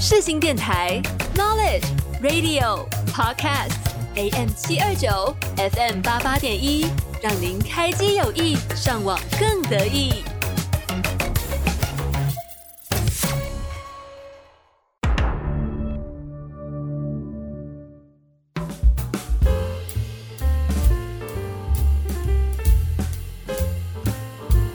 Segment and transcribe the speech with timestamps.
[0.00, 1.00] 世新电台
[1.34, 1.86] Knowledge
[2.22, 3.72] Radio Podcast
[4.16, 6.86] AM 七二九 FM 八八点一，
[7.22, 10.22] 让您开机有意，上网更得意。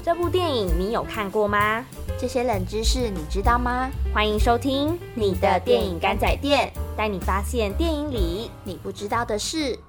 [0.03, 1.85] 这部电影你有看过吗？
[2.21, 3.89] 这些冷知识你知道吗？
[4.13, 9.79] 欢迎收听你的电影干仔店，带你发现电影里你不知道的事。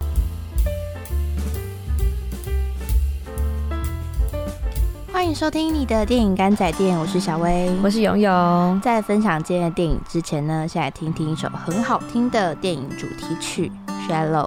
[5.13, 8.81] 欢迎收听你的电影干仔店，我是小薇，我是勇勇。
[8.81, 13.73] 在分享今天的电影之前呢，先来听听一首很好听的电影主题曲
[14.09, 14.47] 《Shallow》。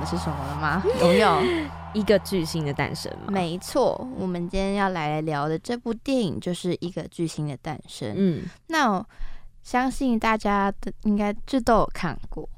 [0.00, 0.82] 的是什么了吗？
[1.00, 1.40] 有没有？
[1.92, 3.32] 一个巨星的诞生嘛。
[3.32, 8.14] 没错，我们今天要来聊的这部电影就是一个巨星的诞生。
[8.16, 9.06] 嗯，那我
[9.62, 12.48] 相信大家的应该这都有看过，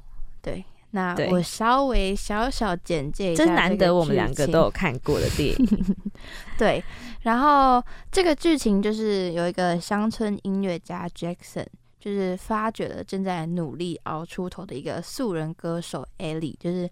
[0.41, 0.63] 对。
[0.95, 4.69] 那我稍微小小简介一下，真难得我们两个都有。
[4.69, 5.95] 看过的电影。
[6.55, 6.83] 对，
[7.21, 11.65] 然后这个剧情就是有一个乡村音乐家 Jackson，
[11.99, 16.87] 就是发掘了正在努力熬出头的一个素人歌手 Ellie，就是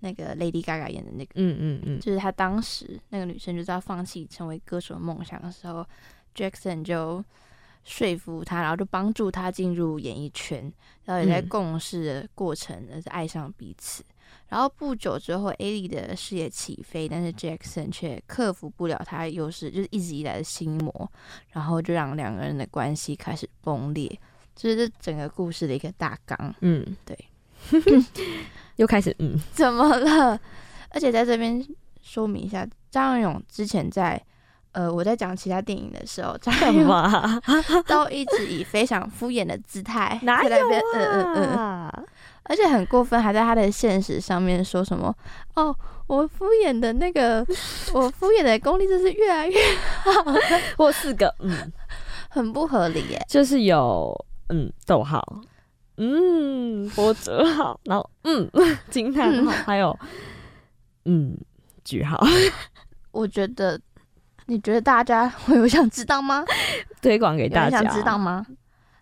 [0.00, 1.32] 那个 Lady Gaga 演的那个。
[1.34, 5.86] 嗯嗯嗯，就是她当时那个女生就是要放弃成为歌手的梦想的时候
[6.34, 7.24] ，Jackson 就
[7.84, 10.72] 说服她，然后就帮助她进入演艺圈，
[11.04, 14.04] 然后也在嗯共事的过程，而是爱上彼此。
[14.48, 21.10] 然后不久之后，A 莉的事业起飞，但是 Jackson 却克服不了他优势，就是一直以来的心魔，
[21.50, 24.18] 然后就让两个人的关系开始崩裂。
[24.54, 26.54] 就是这整个故事的一个大纲。
[26.60, 27.18] 嗯，对，
[28.76, 30.38] 又开始嗯，怎么了？
[30.90, 31.64] 而且在这边
[32.02, 34.20] 说明一下，张勇之前在
[34.72, 37.40] 呃我在讲其他电影的时候，张 干永嘛？
[37.86, 42.02] 都一直以非常敷衍的姿态 哪在那边嗯嗯嗯，啊？
[42.44, 45.14] 而且很过分，还在他的现实上面说什么
[45.54, 45.74] 哦，
[46.06, 47.44] 我敷衍的那个，
[47.94, 49.58] 我敷衍的功力真是越来越
[50.02, 50.12] 好
[50.76, 51.72] 或四个嗯，
[52.28, 53.24] 很不合理耶。
[53.28, 54.14] 就是有
[54.50, 55.24] 嗯逗号，
[55.96, 58.50] 嗯波折号，然后嗯
[58.90, 59.96] 惊叹号，还有
[61.04, 61.36] 嗯
[61.84, 62.18] 句号，
[63.12, 63.80] 我觉得，
[64.46, 66.44] 你觉得大家会有想知道吗？
[67.00, 67.80] 推广给大家。
[67.80, 68.44] 人想知道吗？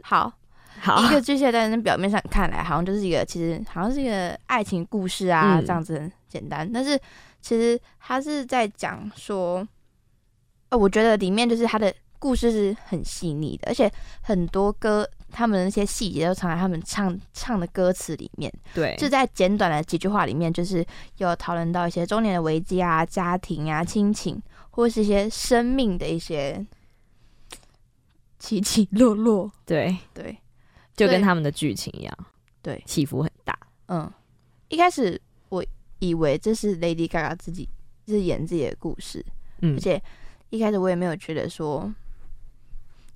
[0.03, 0.33] 好，
[0.81, 6.69] 好，一个巨蟹在那表面上看来好像就是一个，其实好像是一个爱情故事啊，嗯这样子很简单。
[6.71, 6.99] 但是
[7.41, 9.67] 其实他是在讲说，
[10.71, 13.91] 呃，我觉得里面就是他的故事是很细腻的，而且
[14.23, 18.53] 很多歌他们的那些细节都藏在他们唱唱的歌词里面。
[18.75, 20.85] 对，就在简短的几句话里面，就是
[21.17, 24.41] 有讨论到一些中年的危机啊、家庭啊、亲情，
[24.71, 26.65] 或是一些生命的一些
[28.39, 29.51] 起起落落。
[29.65, 30.37] 对，对，
[30.95, 32.19] 就跟他们的剧情一样，
[32.61, 32.83] 对。
[32.87, 33.59] 起伏很大。
[33.87, 34.13] 嗯，
[34.69, 35.65] 一开始我
[35.99, 37.69] 以为这是 Lady Gaga 自己
[38.07, 39.25] 是演自己的故事，
[39.61, 39.77] 嗯。
[39.77, 40.03] 而，且
[40.51, 41.93] 一开始我也没有觉得说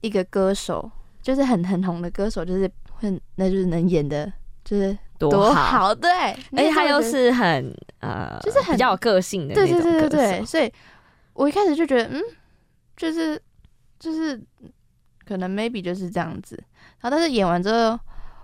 [0.00, 0.90] 一个歌手
[1.26, 4.32] 就是很很红的歌手，就是很那就是能演的，
[4.64, 6.08] 就是多好，对，
[6.52, 10.44] 而且他又是很呃，就是很比较有个性的那对对种歌对对。
[10.44, 10.72] 所以
[11.32, 12.22] 我一开始就觉得，嗯，
[12.96, 13.42] 就是
[13.98, 14.40] 就是
[15.26, 16.54] 可能 maybe 就是这样子，
[17.00, 17.98] 然后但是演完之后，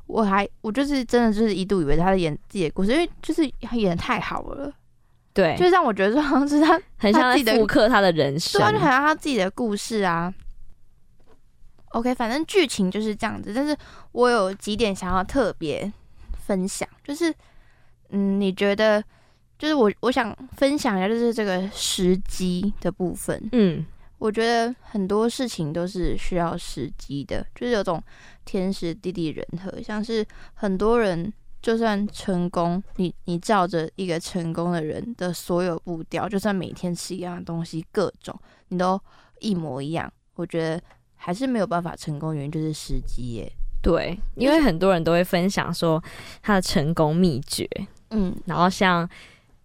[0.08, 4.72] 我还我就是真的就是一度以为他在演自己的故事，因为就是他演的太好了，
[5.32, 8.66] 对，就是让我觉得说好像是他，很像自己的在复刻他的人生对。
[8.66, 10.34] 啊，就好像他自己的故事啊。
[11.92, 13.76] OK，反正剧情就是这样子，但是
[14.12, 15.90] 我有几点想要特别
[16.46, 17.32] 分享，就是
[18.10, 19.02] 嗯，你觉得
[19.58, 23.40] 就是我我想分享一下，就是这个时机的部分。
[23.52, 23.84] 嗯，
[24.18, 28.02] 我觉得很多事情都是需要时机的，就是有种
[28.44, 38.36] 天时地利人和，像是很多人就算成功，你你照着一个成功的人的所有步调，就算每天吃一样的东西，各种
[38.68, 39.00] 你都
[39.40, 40.82] 一模一样，我觉得
[41.24, 43.52] 还是没有办法成功，原因就是时机耶。
[43.80, 46.02] 对，因为很多人都会分享说
[46.42, 47.68] 他的成功秘诀，
[48.10, 49.08] 嗯，然后像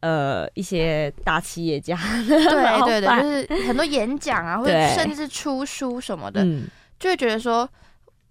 [0.02, 2.46] 呃一些大企业家，对
[2.86, 6.68] 对对，就是很多演讲啊， 或者甚至是出书什么的，嗯，
[7.00, 7.68] 就会觉得说，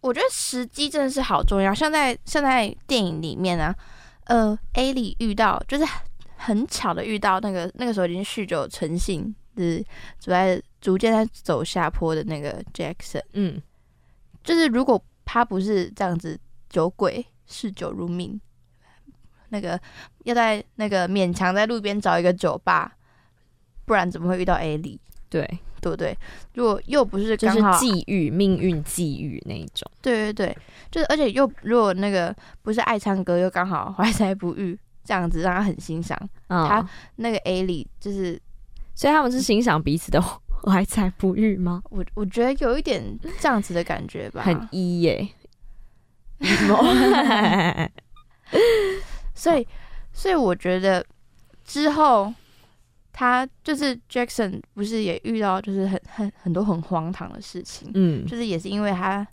[0.00, 1.74] 我觉得时机真的是好重要。
[1.74, 3.74] 像在像在电影里面啊，
[4.26, 5.84] 呃，A 里遇到就是
[6.36, 9.78] 很巧的遇到那个那个时候已经酗酒成性，就是
[10.18, 13.22] 走在逐渐在走下坡的那个 Jackson。
[13.32, 13.60] 嗯，
[14.44, 16.38] 就是如果他不是这样子
[16.68, 18.40] 酒鬼嗜酒如命，
[19.48, 19.80] 那个
[20.24, 22.96] 要在那个勉强在路边找一个酒吧，
[23.84, 25.00] 不然怎么会遇到 A 里？
[25.28, 25.44] 对，
[25.80, 26.16] 对不对？
[26.54, 29.90] 如果又不是就是刚好际遇、命运际遇那一种。
[30.00, 30.58] 对对对，
[30.90, 36.16] 就是而且又如果那个不是爱唱歌，又刚好怀才不遇，这样子让他很欣赏。
[36.46, 38.40] 嗯，他那个 A 里，就是
[38.94, 40.20] 所以他们是欣赏彼此的
[40.64, 41.82] 怀才不遇吗？
[41.90, 43.02] 我我觉得有一点
[43.40, 44.42] 这样子的感觉吧。
[44.42, 45.28] 很一耶。
[49.34, 49.66] 所以
[50.12, 51.04] 所以我觉得
[51.64, 52.32] 之后
[53.12, 59.26] 他就是 Jackson 不是也遇到就是很很很多很荒唐的事情，嗯，就是也是因为他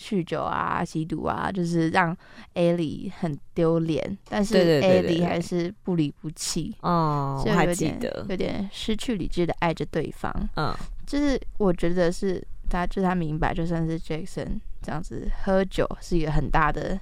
[0.00, 2.16] 酗酒啊、吸毒啊，就是让
[2.54, 5.16] 里很丢脸，但是对对对 A 对对。
[5.16, 6.74] 里还是不离不弃。
[6.80, 10.74] 哦，我还有点记得，有点失去理智的爱着对方，嗯，
[11.06, 16.98] 就是我觉得是他，就是他明白，就算是 Jackson 这样子喝酒是一个很大的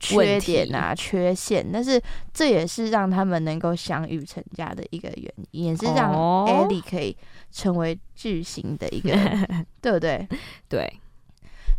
[0.00, 2.00] 缺点啊、缺陷，但是
[2.32, 7.14] 这也是让他们能够相遇成家的一个原因，也是让哦 Ellie 可以
[7.52, 9.10] 成为巨星的一个，
[9.82, 10.26] 对不对？
[10.66, 10.90] 对，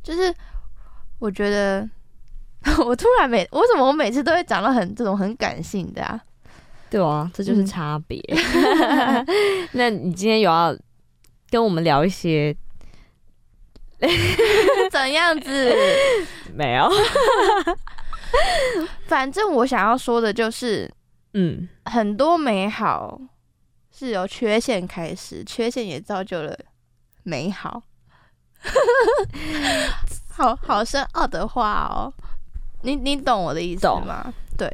[0.04, 0.32] 就是
[1.20, 1.88] 我觉得。
[2.86, 6.20] 我突然每为什么我每次都会讲到很这种很感性的啊？
[6.90, 8.22] 对啊，这就是嗯差别。
[9.72, 10.78] 那你今天有要
[11.50, 12.54] 跟我们聊一些
[14.92, 15.74] 怎样子？
[16.54, 16.92] 没有？
[19.08, 20.92] 反正我想要说的就是，
[21.36, 23.22] 嗯，很多美好
[23.90, 26.60] 是由缺陷开始，缺陷也造就了
[27.24, 27.84] 美好。
[30.40, 32.14] 好好深奥的话哦，
[32.84, 34.34] 你你懂我的意思懂吗？
[34.58, 34.72] 对，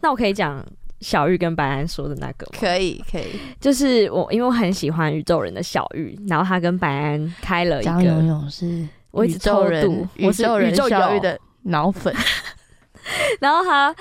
[0.00, 0.64] 那我可以讲
[1.00, 2.58] 小玉跟白安说的那个吗？
[2.58, 3.38] 可以可以。
[3.60, 12.14] 就是我，因为我很喜欢宇宙人的小玉，然后他跟白安开了一张勇个，勇是我一直宇宙人偷渡，我是宇宙友小玉的脑粉。
[13.38, 13.94] 然后他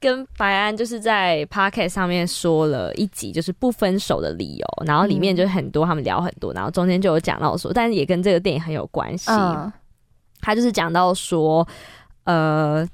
[0.00, 9.30] 跟白安就是在 p o c k e t 上面说了一集，就是不分手的理由，然后里面就是很多他们聊很多，然后中间就有讲到说，但是也跟这个电影很有关系。
[9.30, 9.72] 嗯
[10.40, 11.66] 他就是讲到说，
[12.24, 12.86] 呃，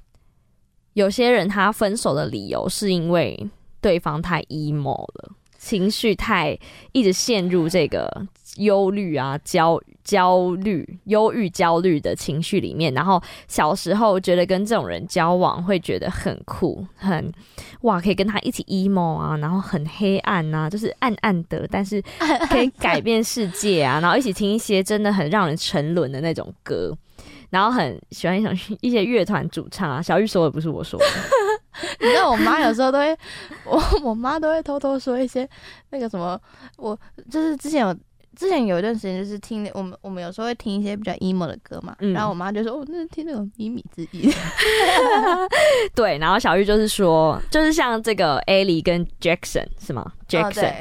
[0.95, 3.49] 有些人他分手的理由是因为
[3.81, 6.59] 对方太 emo 了，情绪太
[6.93, 17.33] 一直陷入这个忧虑啊、焦焦虑、忧郁、焦虑的情绪里面，然后小时候觉得跟这种人交往会觉得很酷，很
[17.81, 22.01] 哇，可以跟他一起 emo 啊，然后很黑暗啊，就是暗暗的，但是
[22.49, 26.97] 可以改变世界啊，然后一起听一些真的很让人沉沦的那种歌。
[27.55, 31.07] 然后很喜欢一种一些乐团主唱啊，小玉说的不是我说的，
[32.05, 33.17] 你知道我妈有时候都会，
[33.65, 35.49] 我我妈都会偷偷说一些
[35.91, 36.37] 那个什么，
[36.77, 36.99] 我
[37.31, 37.97] 就是之前有
[38.35, 44.31] 之前有一段时间就是听我们我们有时候会听一些比较 emo 的歌嘛，嗯然后我妈就说哦，那是听那种靡靡之音，
[45.95, 50.75] 对，然后小玉就是说，就是像这个 Ali 跟 Jackson 是吗？Jackson、哦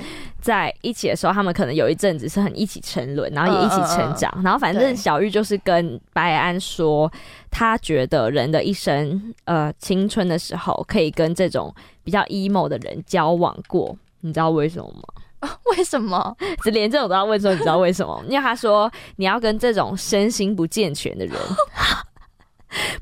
[0.43, 4.29] 在一起的时候，他们可能有一阵子是很一起沉沦，然后也一起成长。
[4.43, 7.09] 然后反正小玉就是跟白安说，
[7.49, 13.97] 他觉得人的一生，呃，青春的时候可以跟这种比较 emo 的人交往过。
[14.19, 15.22] 你知道为什么吗？
[15.77, 16.35] 为什么？
[16.63, 18.21] 只连这种都要问说，你知道为什么？
[18.27, 21.35] 因为他说你要跟这种身心不健全的人。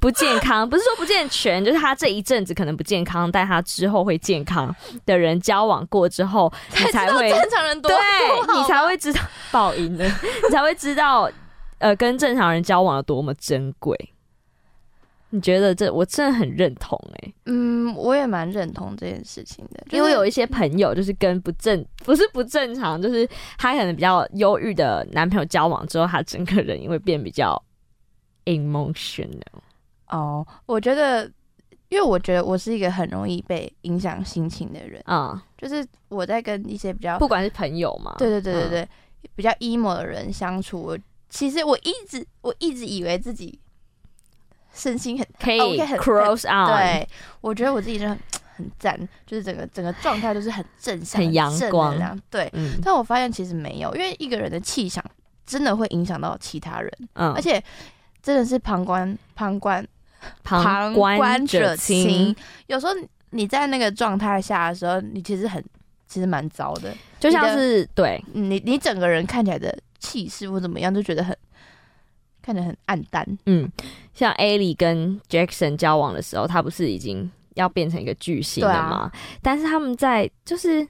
[0.01, 11.31] 不健康，不是说不健全，就是他这一阵子可能不健康，但他之后会健康的人交往过之后，你才会正常人多对你才会知道报应的，你才会知道
[11.77, 13.97] 呃跟正常人交往有多么珍贵。
[15.31, 27.61] 你觉得这我真的很认同哎、嗯，我也蛮认同这件事情的，因为有一一些朋友就是跟不正不是不正常，就是他可能比较忧郁的男朋友交往之后，他整个人也会变比较
[28.45, 29.41] emotional。
[30.07, 31.25] 哦，我觉得，
[31.89, 38.89] 因为我觉得我是一个很容易被影响心情的人，啊、就是我在跟一些比较不管是朋友嘛，对对对对嗯对，
[39.35, 40.97] 比较 emo 的人相处，我
[41.27, 43.59] 其实我一直我一直以为自己
[44.73, 47.07] 身心很可以 cross on，，对，
[47.41, 48.19] 我觉得我自己真的很
[48.61, 51.97] 很赞，就是整个整个状态都是很正向、很阳光。
[51.97, 52.79] 量对，嗯。
[52.83, 55.03] 但我发现其实没有，因为一个人的气场
[55.45, 57.61] 真的会影响到其他人，嗯，而且
[58.21, 59.85] 真的是旁观旁观
[60.43, 62.07] 旁观观者清。
[62.07, 62.35] 清，
[62.67, 62.93] 有时候
[63.31, 65.63] 你在那个状态下的时候，你其实很
[66.07, 71.35] 其实蛮糟的，就像是对，你你整个人看起来的气势或怎么样，就觉得很
[72.41, 73.25] 看着很暗淡。
[73.45, 73.71] 嗯，
[74.13, 79.11] 像 A 里跟 Jackson 交往的时候，他不是已经要变成一个巨星了吗？
[79.41, 80.87] 但是他们在就是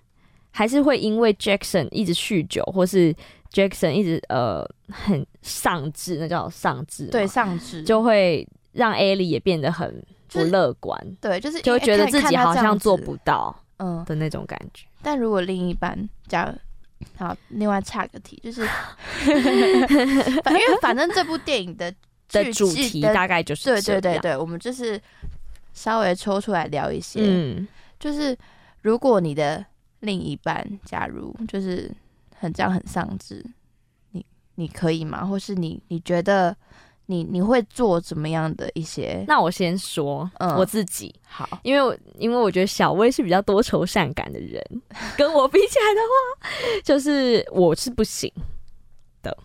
[0.51, 3.13] 还是会因为 Jackson 一直酗酒，或是
[3.51, 9.91] Jackson 一直呃很丧志，那叫丧志，对，上肢就会让 A 里也变得很
[10.27, 14.03] 不就是乐观，对，就是就觉得自己好像做不到嗯。
[14.05, 14.86] 的那种感觉。
[15.01, 16.53] 但如果另一半，假如
[17.17, 18.65] 好，另外岔个题，就是
[20.43, 21.93] 反因为反正这部电影的
[22.29, 25.00] 的剧主题大概就是对，对对对，我们就是
[25.74, 27.67] 稍微抽出来聊一些，嗯，
[28.00, 28.38] 就是
[28.81, 29.63] 如果你的
[30.00, 31.91] 另一半，假如就是
[32.38, 33.46] 很这样很丧志，
[34.12, 35.25] 你你可以吗？
[35.25, 36.55] 或是你你觉得
[37.08, 39.24] 你你会做怎么样的一些？
[39.27, 40.55] 那我先说、嗯。
[40.55, 44.63] 我自己，好，因为我因为我觉得小薇是比较多愁善感的人，
[45.17, 48.31] 跟我比起来的话，就是我是不行
[49.22, 49.36] 的，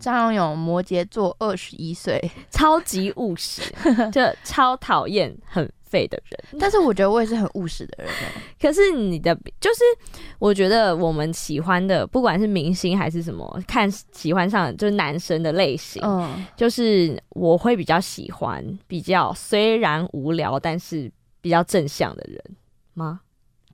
[0.00, 3.62] 张永勇摩羯座，二十一岁，超级务实，
[4.12, 6.38] 就超讨厌很废的人。
[6.60, 8.12] 但是我觉得我也是很务实的人。
[8.12, 8.14] 欸
[8.60, 9.82] 可是你的就是，
[10.38, 22.42] 我觉得我们喜欢的，不管是明星还是什么，看喜欢上就是男生的类型，嗯，就是我会比较喜欢比较虽然无聊，但是比较正向的人
[22.94, 23.20] 吗？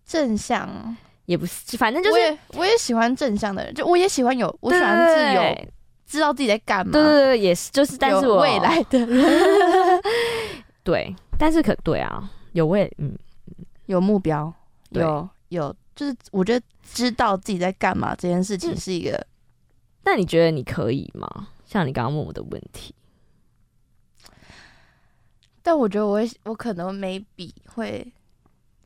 [0.07, 5.69] 正向，也不是，反正就是我也我也喜欢正向的人，就我也喜欢有，我喜欢自由，
[6.07, 10.01] 知道自己在干嘛，对对对，也是，就是，但是我未来的人。
[10.85, 13.17] 对，但是可对啊，有未嗯，
[13.87, 14.53] 有目标，
[14.93, 19.27] 对有有，就是我觉得知道自己在干嘛这件事情嗯是一个。
[20.05, 21.49] 那你觉得你可以吗？
[21.65, 22.95] 像你刚刚问我的问题，
[25.63, 28.13] 但我觉得我会，我可能 maybe 会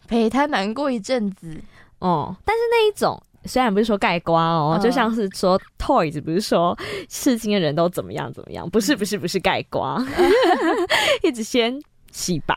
[0.07, 1.61] 陪他难过一阵子。
[1.99, 6.79] 哦、但是那一种虽然不是说盖瓜哦，嗯就像是说 Toys 不是说
[7.09, 10.01] 事情的人都怎么样怎么样，不是不是不是盖瓜，
[11.25, 11.77] 一直先
[12.19, 12.55] 洗白，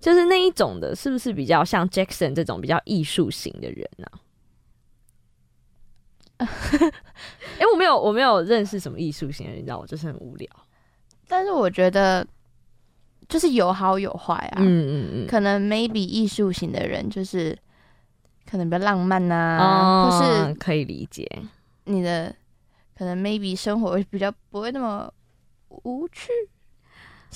[0.00, 4.06] 就是那一种的，是不是比较像 Jackson 这种比较艺术型的人呢、
[6.38, 6.48] 啊？
[7.58, 10.48] 哎、我没有，我没有认识什么艺术型的人，你知道，我就是很无聊。
[11.28, 12.26] 但是我觉得
[13.28, 14.56] 就是有好有坏啊。
[14.60, 17.56] 嗯嗯嗯，可能 maybe 艺术型的人就是
[18.48, 21.30] 可能比较浪漫呐、哦，或是可以理解。
[21.84, 22.34] 你的
[22.96, 25.12] 可能 maybe 生活比较不会那么
[25.68, 26.30] 无趣，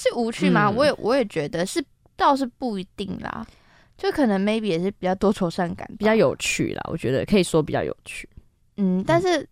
[0.00, 0.68] 是无趣吗？
[0.70, 1.84] 嗯我也我也觉得是，
[2.16, 3.46] 倒是不一定啦。
[3.98, 8.26] 就可能 maybe 也是比较多愁善感，比较有趣啦，我觉得可以说比较有趣。
[8.78, 9.46] 嗯，但是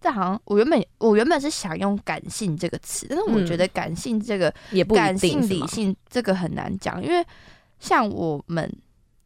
[0.00, 7.24] 这好像我原本我原本是想用感性这个词，但是我嗯觉得感性这个、也不一感性理性这个很难讲，因为
[7.78, 8.68] 像我们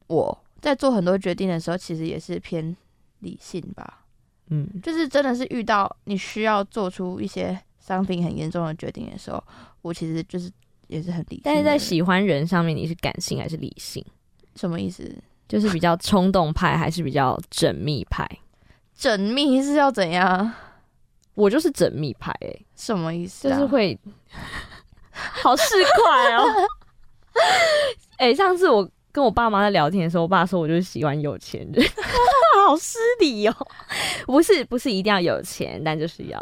[0.08, 2.76] 我在做很多决定的时候，其实也是偏
[3.20, 4.04] 理性吧。
[4.50, 9.42] 嗯，就是真的是遇到你需要做出一些 something 很严重的决定的时候，
[9.82, 10.50] 我其实就是
[10.88, 11.42] 也是很理性。
[11.44, 14.04] 但是在喜欢人上面，你是感性还是理性？
[14.56, 15.14] 什么意思？
[15.46, 18.26] 就是比较冲动派还是比较缜密派？
[18.98, 20.52] 缜密是要怎样？
[21.34, 23.50] 我就是缜密派、欸，什么意思、啊？
[23.52, 23.98] 就是会
[25.10, 26.68] 好市侩哦。
[28.16, 31.84] 哎、上次我跟我爸妈在聊天的时候，我爸说我就是喜欢有钱人，
[32.66, 33.54] 好失礼哦。
[34.26, 36.40] 不是不是一定要有钱，但就是要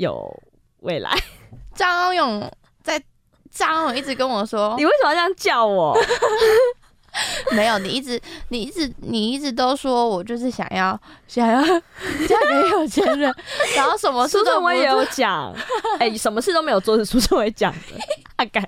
[0.00, 0.42] 有
[0.80, 1.10] 未来。
[1.74, 2.50] 张勇
[2.82, 3.02] 在
[3.50, 5.96] 张勇一直跟我说 你，为什么要这样叫我？
[7.50, 13.34] 没有，你一直你一直你一直都说我就是想要想要嫁给有钱人，
[13.74, 15.04] 然后什么事苏都不正伟也有。
[15.06, 15.52] 讲，
[15.98, 17.98] 哎、什么事都没有做是苏正伟讲的，
[18.36, 18.64] 他敢，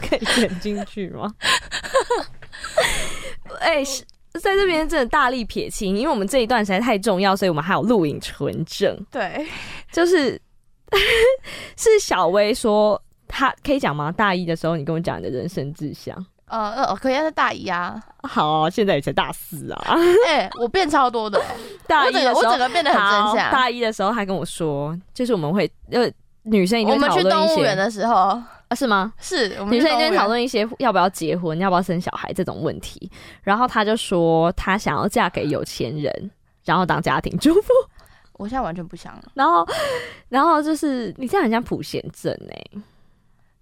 [0.00, 1.32] 可以剪进去吗？
[3.60, 4.04] 哎、是
[4.40, 9.46] 在这边真的大力撇清，因为我们这一段实在太重要，所以我们还有录影存证，对，
[9.92, 10.40] 就是
[11.76, 13.00] 是小薇说。
[13.26, 14.12] 他可以讲吗？
[14.12, 16.14] 大一的时候，你跟我讲你的人生志向。
[16.46, 19.96] 呃呃，可以是大一啊，好，现在也才大四啊。
[20.28, 21.42] 哎、我变超多的、
[21.88, 23.36] 大一的时候，我整个变得很。
[23.50, 26.08] 大一的时候，他跟我说，就是我们会呃，
[26.42, 29.12] 女生一定会我们去动物园的时候，啊，是吗？
[29.18, 33.10] 是我们女生一定会去动物园讨论一些要不要结婚、要不要生小孩这种问题。
[33.42, 36.30] 然后他就说，他想要嫁给有钱人，
[36.64, 37.72] 然后当家庭主妇。
[38.36, 39.22] 我现在完全不想了。
[39.34, 39.64] 然后，
[40.28, 42.82] 然后就是你这样很像普贤正哎、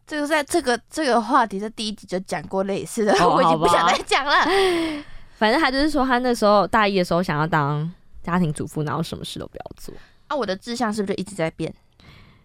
[0.07, 4.33] 这个在这个这个话题在第一集就讲过类似的，哦 我已经不想再讲了。
[5.37, 9.95] 反正他就是说，他那时候大一的时候想要当家庭主妇，然后什么事都不要做。
[10.29, 11.75] 啊，我的志向是不是就一直在变？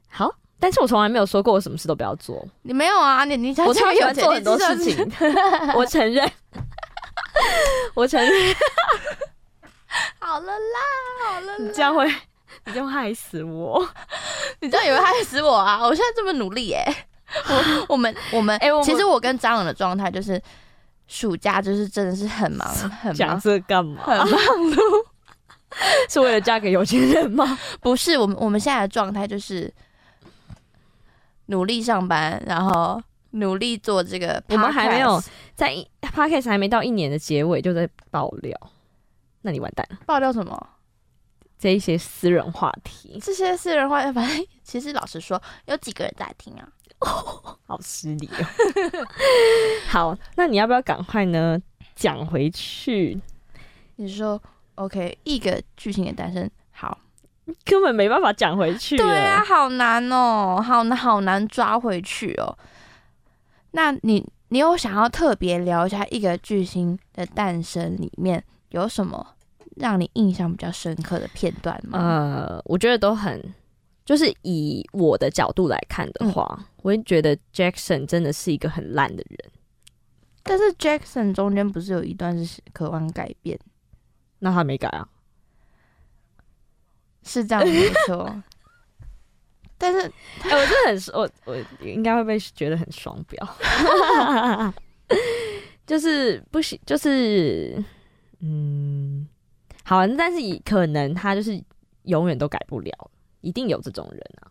[0.10, 2.46] 好，但是我从来没有说过我什么事都不要做。
[2.64, 3.24] 你没有啊？
[3.26, 5.12] 你你我超喜欢做很多事情，
[5.76, 6.30] 我承认，
[7.94, 8.56] 我承认。
[10.20, 10.80] 好了啦，
[11.26, 12.06] 好了啦，你这样会，
[12.66, 13.88] 你这样害死我。
[14.60, 15.80] 你这样也会害死我啊！
[15.82, 16.84] 我现在这么努力耶、
[17.48, 20.42] 我我们我们哎其实我跟张勇的状态就是
[21.08, 22.68] 暑假就是真的是很忙
[23.02, 24.02] 很讲忙，这干嘛？
[24.04, 25.06] 很忙碌。
[26.10, 27.58] 是为了嫁给有钱人吗？
[27.82, 29.72] 不是我们我们现在的状态就是
[31.48, 34.42] 努力上班，然后努力做这个。
[34.50, 35.22] 我们还没有
[35.56, 38.56] 在一 podcast 还没到一年的结尾就在爆料，
[39.42, 39.98] 那你完蛋了。
[40.06, 40.70] 爆料什么？
[41.60, 46.70] 这一些私人话题，这些私人话，反正其实老实说，有几个人在听啊？
[47.00, 49.08] 哦 好失礼哦。
[49.90, 51.60] 好，那你要不要赶快呢
[51.96, 53.20] 讲回去？
[53.96, 54.40] 你说
[54.76, 56.96] OK，一个剧情的诞生，好，
[57.66, 58.98] 根本没办法讲回去。
[58.98, 62.58] 对啊，，好难哦，好难，好难抓回去哦。
[63.72, 69.36] 那你你有想要特别聊一下一个巨星的诞生里面有什么
[69.76, 72.00] 让你印象比较深刻的片段吗？
[72.00, 73.42] 呃，我觉得都很，
[74.06, 79.38] 就是以我的角度来看的话，我会觉得 Jackson 真的是一个很烂的人。
[80.44, 83.60] 但是 Jackson 中间不是有一段是渴望改变，
[84.40, 85.08] 那他没改啊？
[87.28, 88.34] 是这样没错。
[89.80, 90.00] 但是
[90.42, 93.48] 哎、我真的很我我应该会被觉得很双标，
[95.86, 97.84] 就是不行，就是
[98.40, 99.28] 嗯，
[99.84, 101.64] 好，但是以可能他就是
[102.06, 103.12] 永远都改不了，
[103.42, 104.50] 一定有这种人啊，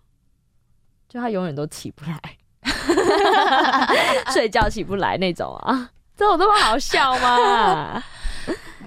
[1.09, 2.39] 就他永远都起不来，
[4.33, 8.01] 睡觉起不来那种啊，这有那么好笑吗？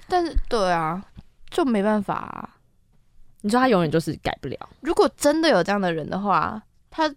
[0.08, 1.04] 但是对啊，
[1.52, 2.56] 就没办法啊。
[3.42, 7.10] 你说他永远就是改不了，如果真的有这样的人的话，他，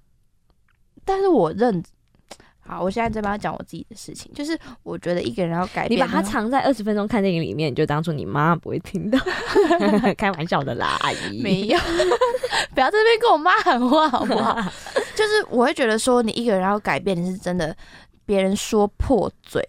[1.05, 1.83] 但是我认，
[2.61, 9.19] 好，我现在在帮他讲我自己的事情，就是我觉得一个人要改你变你，把它藏在二十分钟看电影里面，你就当做你妈不会听到，
[10.17, 11.43] 开玩笑的啦，阿姨。
[11.43, 11.79] 没有，
[12.75, 14.55] 不要在这边跟我妈喊话好不好？
[15.17, 17.77] 就就是我会觉得说，你一个人要改变，你是真的，
[18.27, 19.65] 别人说破嘴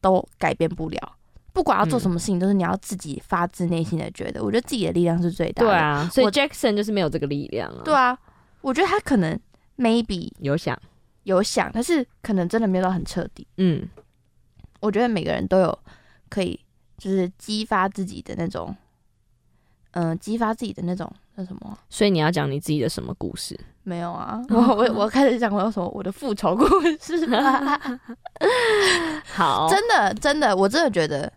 [0.00, 1.16] 都改变不了。
[1.52, 4.42] 不管要做什么事情，都是你要自己发自内心的觉得。
[4.42, 5.68] 我觉得自己的力量是最大的。
[5.68, 7.82] 对，啊，所以 Jackson 就是没有这个力量啊。
[7.84, 8.16] 对啊，
[8.60, 9.38] 我觉得他可能
[9.76, 10.78] maybe 有想，
[11.24, 13.46] 有想，但是可能真的没有到很彻底。
[13.58, 13.86] 嗯，
[14.80, 15.78] 我觉得每个人都有
[16.28, 16.58] 可以
[16.96, 18.74] 就是激发自己的那种，
[19.92, 21.78] 嗯、激发自己的那种那什么。
[21.90, 23.58] 所以你要讲你自己的什么故事？
[23.84, 26.64] 没有啊， 我我我开始讲我有什么我的复仇故
[27.00, 27.26] 事，
[29.26, 31.30] 好， 真的真的，我真的觉得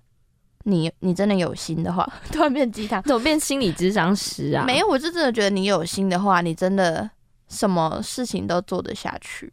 [0.67, 4.65] 你你真的有心的话， 突然变鸡汤，怎么变心理智商师啊？
[4.65, 7.08] 没有，我是真的觉得你有心的话，你真的
[7.47, 9.51] 什么事情都做得下去。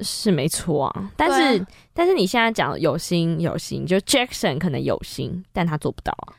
[0.00, 6.34] 是没错啊，但是、啊但是你现在讲有心有心，就 Jackson 可能有心，但他做不到啊，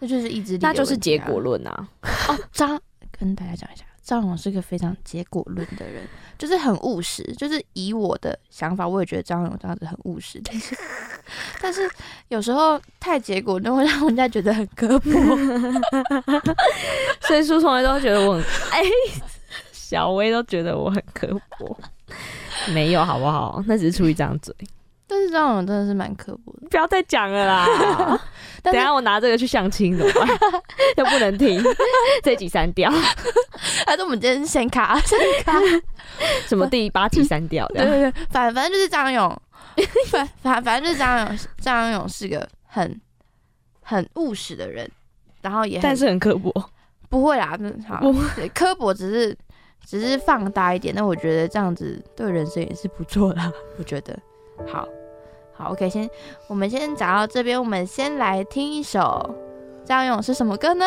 [0.00, 1.40] 那就是意志力、那就是结果。
[1.40, 1.88] 论啊。
[2.28, 2.78] 哦，渣
[3.10, 6.02] 跟大家讲一下，张勇是个非常结果论的人，
[6.38, 7.22] 就是很务实。
[7.36, 10.74] 就是以我的想法，我也觉得张勇这样子很务实，但是
[11.60, 11.86] 但是
[12.28, 15.10] 有时候太结果论会让人家觉得很刻薄。
[17.20, 18.42] 所以书从来都觉得我很
[18.72, 18.82] 哎，
[19.72, 21.78] 小薇都觉得我很刻薄，
[22.72, 23.62] 没有好不好？
[23.66, 24.54] 那只是出一张嘴，
[25.08, 26.68] 但是张勇真的是蛮刻薄的。
[26.68, 28.20] 不要再讲了啦。
[28.62, 30.28] 等下我拿这个去相亲怎么办？
[30.98, 31.62] 又不能听，
[32.22, 32.90] 这集删掉，
[33.86, 35.58] 还是我们今天先卡先卡。
[36.46, 37.84] 什么第八集删掉的？
[37.84, 39.42] 对对对，反反正就是张勇，
[40.10, 43.00] 反反反正就是张勇，张勇是个很
[43.80, 44.90] 很务实的人，
[45.40, 46.52] 然后也但是很刻薄。
[47.08, 49.34] 不会啦，那好不，对刻薄只是
[49.86, 54.18] 只是放大一点，那我觉得这样子对人生也是不错啦，我觉得
[54.66, 54.86] 好
[55.58, 56.08] 好 OK，先
[56.46, 59.34] 我们先讲到这边，我们先来听一首
[59.84, 60.86] 张勇是什么歌呢？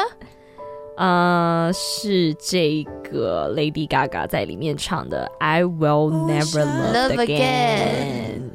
[0.96, 8.52] 呃，是这个 Lady Gaga 在里面唱的《I Will Never Love Again》。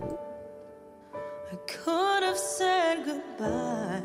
[1.50, 4.00] I could have said goodbye.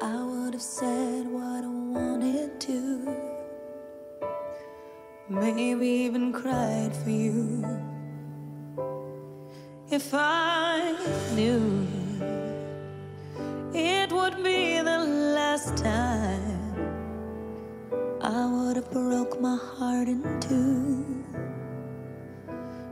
[0.00, 3.10] I would have said what I wanted to.
[5.28, 7.64] Maybe even cried for you.
[9.90, 10.94] If I
[11.34, 11.86] knew
[13.72, 14.98] it would be the
[15.34, 16.76] last time,
[18.20, 21.24] I would have broke my heart in two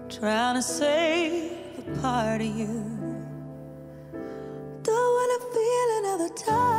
[0.09, 2.73] trying to save a part of you.
[4.83, 6.76] Don't wanna feel another touch.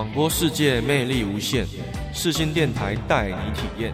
[0.00, 1.66] 广播世界魅力无限，
[2.14, 3.92] 四星电台带你体验。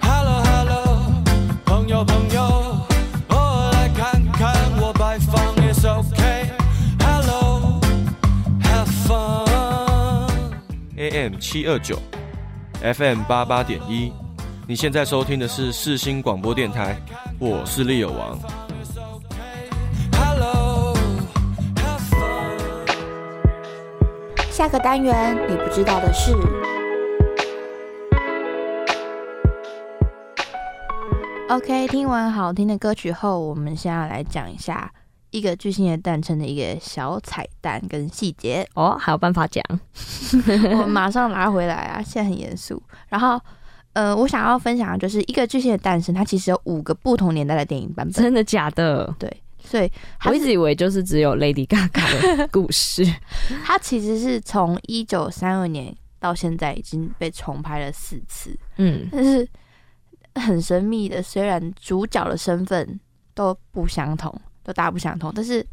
[0.00, 1.22] Hello Hello，
[1.64, 2.42] 朋友朋友，
[3.28, 6.50] 偶尔来看看我摆放，It's OK。
[6.98, 9.46] Hello，Have fun。
[10.96, 11.96] AM 七二九
[12.82, 14.12] ，FM 八八点一。
[14.66, 17.00] 你现在收听的是四星广播电台，
[17.38, 18.36] 我是利友王。
[24.62, 26.32] 下个单元你不知道的事
[31.48, 34.88] ，OK，听完好听的歌曲后，我们现在来讲一下
[35.32, 38.64] 一个巨星的诞生的一个小彩蛋跟细节。
[38.74, 39.64] 哦，还有办法讲？
[40.80, 42.80] 我马上拉回来啊，现在很严肃。
[43.08, 43.40] 然后，
[43.94, 48.12] 呃，我想要分享的就是一个巨星的诞生，它其实有五个不同年代的电影版本。
[48.12, 49.12] 真的假的？
[49.18, 49.28] 对，
[49.64, 49.90] 所以
[50.26, 53.04] 我一直以为就是只有 Lady Gaga 的 故事。
[53.64, 59.48] 它其实是从一九三二年到现在已经被重拍了四次，嗯，但是
[60.34, 61.22] 很神秘的。
[61.22, 63.00] 虽然主角的身份
[63.34, 65.66] 都不相同，都大不相同，但是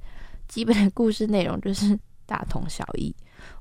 [0.47, 3.13] 基本的故事内容就是大同小异。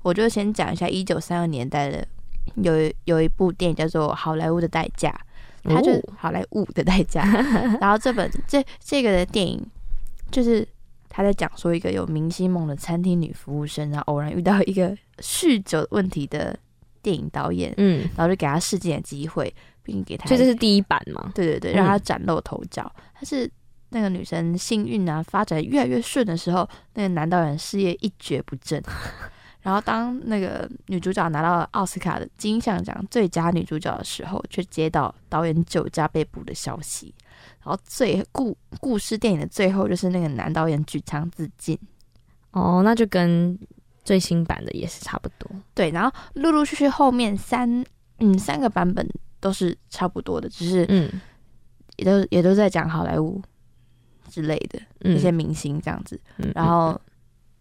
[0.03, 2.07] 我就先讲一下一九三二年代的
[2.57, 2.73] 有
[3.05, 5.15] 有一部电影叫做《好莱坞的代价》，
[5.75, 7.23] 它就好莱坞的代价。
[7.81, 9.65] 然后这本这这个的电影
[10.31, 10.67] 就是
[11.09, 16.59] 他在讲说一个有明星梦的餐厅女服务生，然后偶然遇到一个酗酒问题的
[17.03, 21.33] 电影导演，嗯，然后就给他试镜的机会，并给他所以这是第一版嘛？
[21.35, 22.91] 对对对，嗯让他崭露头角。
[23.15, 23.51] 但是
[23.89, 28.83] 那个女生幸运啊，发展越来越顺的时候，那个男导演事业一蹶不振。
[29.63, 37.13] 然后当那个女主角拿到奥斯卡的金像奖最佳女主角的时候，却接到导演酒驾被捕的消息。
[37.69, 41.79] 然后最故故事电影的最后，就是那个男导演举枪自尽。
[42.53, 43.59] 哦，那就跟
[44.03, 45.51] 最新版的也是差不多。
[45.75, 47.85] 对，然后陆陆续续后面三
[48.21, 49.07] 嗯三个版本
[49.39, 51.21] 都是差不多的，只是嗯
[51.97, 53.39] 也都也都在讲好莱坞
[54.31, 56.19] 之类的嗯，一些明星这样子。
[56.39, 56.99] 嗯，然后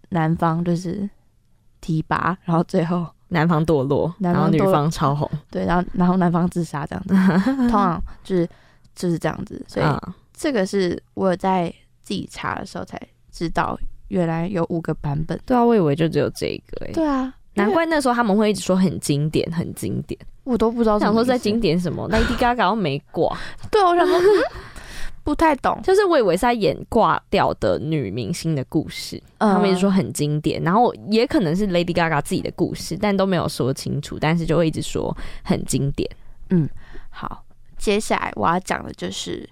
[0.08, 1.10] 男方就是
[1.82, 7.14] 提拔，然后最后 男方堕落，然后女方超红，对，然后然后男方自杀这样子，
[7.68, 8.50] 通常就是
[8.98, 9.64] 就是这样子。
[9.70, 9.98] 所以啊，
[10.34, 13.00] 这个是我有在自己查的时候才
[13.32, 13.80] 知道，
[14.10, 15.40] 原来有五个版本。
[15.46, 16.92] 对啊，我以为就只有这个诶。
[16.92, 20.20] 对啊，难怪那时候他们会一直说很经典，很经典。
[20.44, 23.38] 我都不知道想说在经经典什么， Lady Gaga 没挂，
[23.72, 24.44] 对，我想说、 嗯
[25.24, 25.78] 不太懂。
[25.84, 36.10] 就是我以为是在演挂掉的女明星的故事，他们一直说很经典，然后也可能是 Lady Gaga 自己的故事，但都没有说清楚，但是就会一直说很经典。
[36.50, 36.70] 嗯
[37.10, 37.44] 好，
[37.78, 39.48] 接下来我要讲的就是，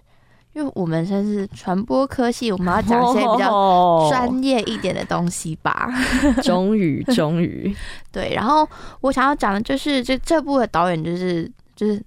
[0.54, 5.90] 因为我们算是传播科系，我们要讲一些比较较专业一点的东西吧。
[6.44, 7.76] 终于，终于，
[8.12, 8.68] 对，然后
[9.02, 12.04] 我想要讲的就是这这部的导演就是就是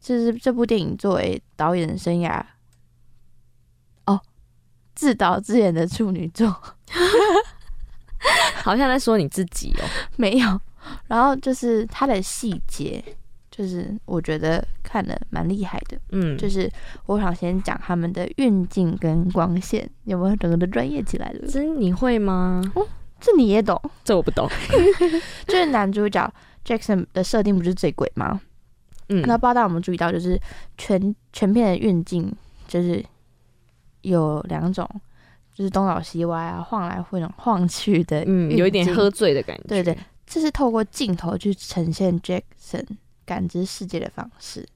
[0.00, 2.42] 就是这部电影作为导演生涯
[4.06, 4.20] 哦
[4.94, 6.54] 自导自演的处女作。
[8.62, 9.84] 好像在说你自己哦。
[10.16, 10.60] 没有，
[11.06, 13.04] 然后就是它的细节，
[13.56, 15.96] 就是我觉得看的蛮厉害的。
[16.10, 16.68] 嗯，就是
[17.06, 21.46] 我想先讲他们的运镜跟光线，有没有整个的专业起来了？
[21.46, 22.60] 这你会吗？
[22.74, 22.84] 哦
[23.20, 23.80] 这你也懂？
[24.02, 24.48] 这我不懂。
[25.46, 28.40] 就是男主角 Jackson 的设定不是最鬼吗？
[29.08, 30.38] 嗯，那不知道大家有没有注意到，就是
[30.76, 32.30] 全全片的运镜
[32.66, 33.02] 就是
[34.02, 34.88] 有两种，
[35.54, 39.08] 就是东倒西歪啊，晃来晃晃去的，嗯，有一点喝。
[39.08, 39.62] 醉的感觉。
[39.68, 42.84] 对对，这是透过镜头去呈现 Jackson
[43.24, 44.66] 感知世界的方式。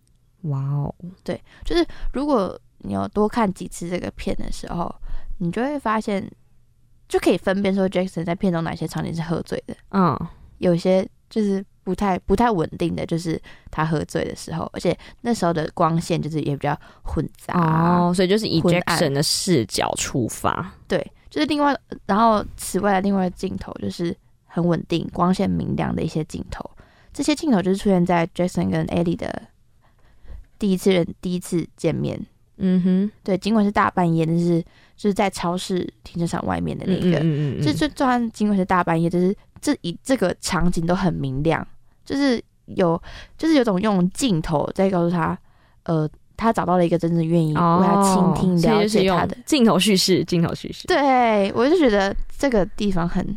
[0.42, 4.94] 哇哦，对就是如果你有多看几次这个片的时候，
[5.38, 6.30] 你就会发现，
[7.08, 10.16] 就可以分辨说 Jackson 在片中哪些场景是喝醉的，嗯，
[10.58, 17.54] 有些就是不太不太稳定的，就是他喝醉的时候，而且那时候的光线就是也比较混杂。
[17.54, 20.72] 哦，所以就是以 Jackson 的视角出发。
[20.86, 26.70] 对，就是另外，然后此外的另外的镜头就是很稳定、光线明亮的一些镜头。
[27.18, 29.42] 这些镜头就是出现在 Jackson 跟 Ellie 的
[30.56, 32.16] 第一次人第一次见面。
[32.58, 34.62] 嗯哼，对，尽管是大半夜，但是
[34.96, 41.66] 就是在超市停车场外面的那个，嗯嗯这这就算尽管是大半夜，就是这一这个场景都很明亮，
[42.04, 43.02] 就是有
[43.36, 45.36] 就是有种用镜头在告诉他，
[45.86, 49.36] 呃，他找到了一个真正愿意为他倾听、了解他的。
[49.44, 53.36] 镜头叙事，镜头叙事，对，我就觉得这个地方很，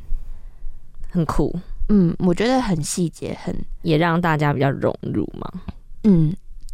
[1.09, 1.59] 很酷，
[1.93, 5.51] 嗯，我觉得很细节，很，也让大家比较融入嘛。
[6.06, 6.34] 嗯，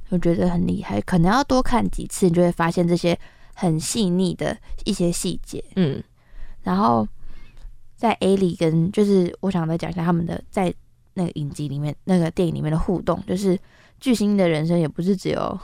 [0.09, 1.01] 我觉得很厉害。
[1.01, 3.17] 可能要多看几次，你就会发现这些
[3.55, 5.63] 很细腻的一些细节。
[5.75, 6.01] 嗯，
[6.61, 7.07] 然后
[7.95, 10.71] 在 A 里跟就是我想再讲一下他们的在
[11.15, 13.57] 那个影集里面、那个电影里面的互动，就是
[13.99, 15.59] 巨星的人生也不是只有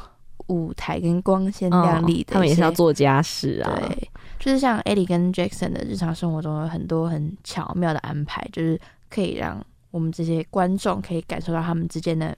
[0.47, 3.79] 舞台跟光鲜亮丽的、哦他们也是要做家事啊。
[3.79, 8.81] 对，就是像 Ellie 跟 Jackson 的日常生活中有很多很巧妙的安排，就是
[9.13, 12.35] 可以让我们这些观众可以感受到他们之间的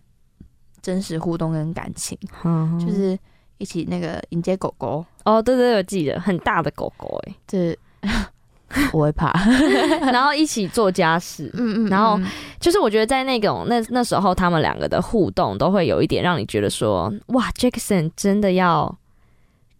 [0.81, 3.17] 真实互动跟感情，嗯，就是
[3.57, 7.77] 一起那个迎接狗狗，哦，对对对，我记得很大的狗狗哎，这
[8.91, 9.31] 我会怕，
[10.11, 12.25] 然后一起做家事，嗯嗯，然后嗯
[12.59, 18.93] 就是我觉得在那种那那时候他们两个的互动都会有一点让你觉得说，哇，Jackson 真的要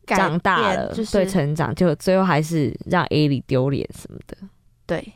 [0.08, 4.38] 长大了，就是对成长，就最后还是让 A 里丢脸什么的，
[4.86, 5.14] 对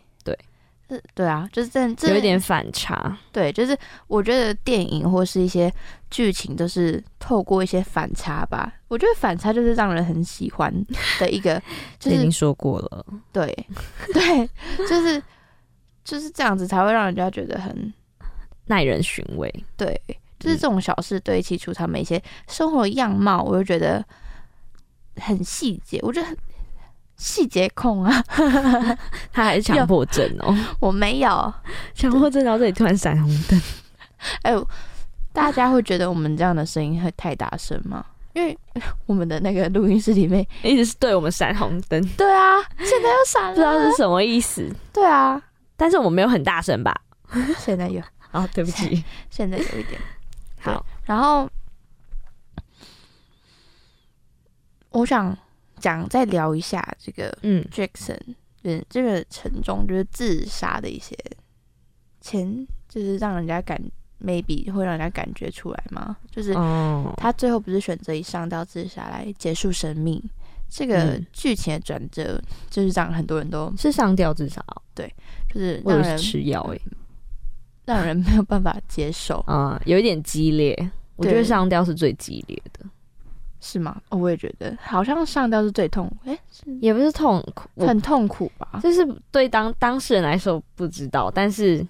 [1.13, 3.15] 对啊，就是这这有一点反差。
[3.31, 5.71] 对，就是我觉得电影或是一些
[6.09, 8.73] 剧情都是透过一些反差吧。
[8.87, 10.73] 我觉得反差就是让人很喜欢
[11.19, 11.61] 的一个，
[11.99, 13.45] 就是已经说过了，对
[14.13, 14.49] 对，
[14.87, 15.21] 就是
[16.03, 17.93] 就是这样子才会让人家觉得很
[18.65, 19.53] 耐人寻味。
[19.77, 20.01] 对，
[20.39, 24.03] 就是这种小事堆砌出他们一些生活样貌，我就觉得
[25.17, 26.35] 很细节，我觉得很
[27.19, 28.23] 细节控啊，
[29.31, 31.53] 他还是强迫症哦， 我没有，
[31.93, 33.61] 强迫症到这里突然闪红灯，
[34.43, 34.67] 哎呦，
[35.33, 38.05] 大家会觉得我们这样的声音会太大声吗？
[38.33, 38.57] 因为
[39.05, 44.73] 我们的那个录音室里面，一直是对我们闪红灯，对啊，现在又闪了不知道，是什么意思。
[44.93, 45.41] 对啊，
[45.75, 46.95] 但是我们没有很大声吧？
[47.57, 48.01] 现在有，
[48.31, 49.03] 哦，对不起。
[49.29, 49.99] 现在有一点。
[50.61, 51.49] 好，然后
[54.91, 55.35] 我想
[55.79, 58.19] 讲再聊一下这个嗯，Jackson，
[58.63, 61.15] 嗯，这个沉重就是自杀的一些
[62.21, 63.81] 前，就是让人家感
[64.23, 66.17] maybe 会让人家感觉出来吗？
[66.29, 70.21] 就是哦，他最后不是选择以上吊自杀来结束生命，
[70.69, 72.39] 这个嗯剧情的转折
[72.69, 74.81] 就是让很多人都是上吊自杀哦，
[75.53, 76.81] 就是让人吃药诶。
[77.85, 80.91] 让人没有办法接受，啊，有一点激烈。
[81.15, 82.85] 我觉得上吊是最激烈的，
[83.61, 84.01] 是吗？
[84.09, 84.75] 哦我也觉得。
[84.81, 86.37] 好像上吊是最痛，哎、
[86.81, 88.79] 也不是痛苦，很痛苦吧？
[88.81, 91.85] 就是对当当事人来说不知道，但是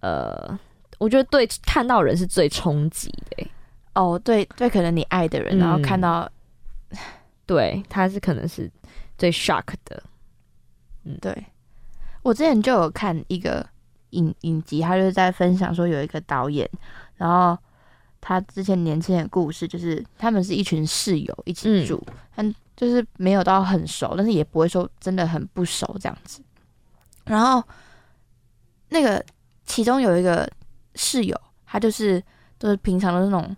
[0.00, 0.58] 呃，
[0.98, 3.36] 我觉得对看到人是最冲击的。
[3.42, 3.50] 欸、
[3.94, 6.30] 哦，对对，可能你爱的人，然后嗯看到
[7.46, 8.70] 对，他是可能是
[9.16, 10.02] 最 shock 的，
[11.04, 11.16] 嗯。
[11.20, 11.46] 对，
[12.22, 13.66] 我之前就有看一个
[14.10, 16.68] 影影集，他就是在分享说有一个导演，
[17.16, 17.56] 然后
[18.20, 21.86] 他之前年轻人的故事，就是他们是一群室友一起嗯。
[21.86, 26.40] 住，但就是没有到很熟，但是也不会说真的很不熟这样子。
[27.24, 27.62] 然后
[28.88, 29.24] 那个
[29.64, 30.48] 其中有一个
[30.94, 32.22] 室友，他就是
[32.58, 33.56] 都是平常都是那种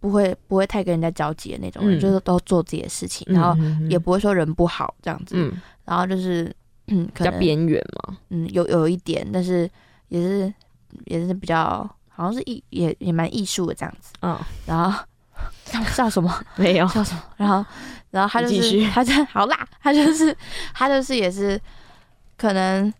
[0.00, 2.00] 不会不会太跟人家交集的那种人，嗯。
[2.00, 5.60] 就是都做自己的事情，然后嗯也不会说人不好这样子，嗯。
[5.84, 6.54] 然后就是
[6.88, 9.70] 嗯，比较可能边缘嘛，嗯有有一点，但是
[10.08, 10.52] 也是
[11.06, 11.88] 也是比较
[12.18, 15.04] 好像是艺也也蛮艺术的这样子，嗯，然后
[15.64, 16.32] 笑笑什么？
[16.56, 17.64] 没有，笑什么，然后
[18.10, 18.84] 然后他就继续。
[18.84, 20.36] 是 他就好啦，他就是
[20.74, 21.60] 他就是也是
[22.36, 22.92] 可能。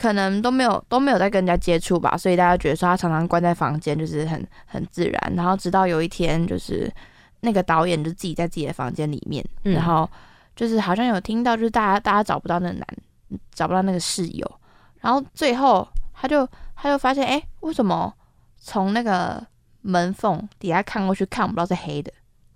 [0.00, 5.32] 可能都没有都没有在跟人家接触吧，所以大家觉得说他常常关在房间，就是很很自然。
[5.34, 6.88] 然后直到有一天，就是
[7.40, 9.74] 那个导演就自己在自己的房间里面，嗯。
[9.74, 10.08] 然后
[10.54, 12.86] 就是好像有听到，就是大家大家找不到那个男，
[13.52, 14.60] 找不到那个室友，
[15.00, 18.14] 然后最后他就他就发现，哎、为什么
[18.58, 19.44] 从那个
[19.82, 22.12] 门缝底下看过去看不到是黑的？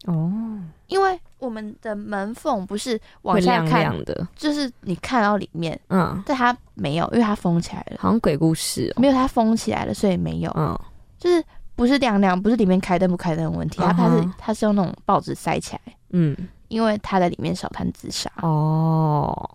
[0.06, 10.76] 哦，因为我们的门缝不是往下看，亮的，就是你看到里面，嗯，但它没有，因为它封起来了，好像鬼故事哦，没有它封起来了，所以没有，嗯，
[11.18, 11.42] 就是
[11.76, 16.36] 不是亮亮，不是里面开灯不开灯的问题，它它是嗯它是用那种报纸塞起来，嗯，
[16.66, 18.28] 因为他在里面烧炭自杀。
[18.42, 19.50] 哦，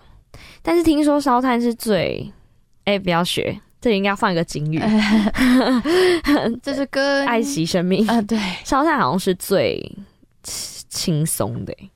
[0.62, 2.32] 但是听说烧炭是最，
[2.86, 4.80] 哎、不要学，这里应该要放一个警语，
[6.64, 8.08] 这是歌 爱惜生命。
[8.08, 9.80] 啊，对，烧炭好像是最
[10.44, 11.90] 轻轻松的欸，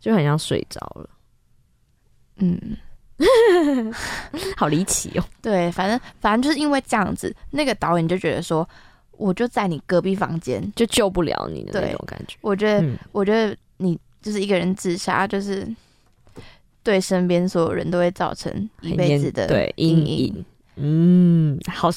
[0.00, 1.10] 就很像睡着了，
[2.38, 2.58] 嗯，
[4.56, 5.24] 好离奇哦。
[5.42, 8.66] 对，反正反正就是因为这样子，那个导演就觉得说，
[9.12, 12.36] 我就在你隔壁房间，就救不了你的那对种感觉。
[12.40, 15.66] 我觉得，嗯，我觉得你就是一个人自杀，就是
[16.82, 20.44] 对身边所有人都会造成一辈子的阴影。
[20.76, 21.90] 嗯，好，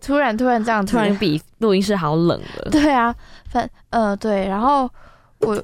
[0.00, 2.68] 突然突然这样，突然比录音室好冷了。
[2.72, 3.14] 对啊，
[3.48, 4.88] 反呃对，然后
[5.40, 5.62] 我